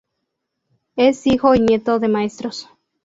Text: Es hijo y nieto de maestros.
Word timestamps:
Es 0.95 1.27
hijo 1.27 1.53
y 1.53 1.59
nieto 1.59 1.99
de 1.99 2.07
maestros. 2.07 2.67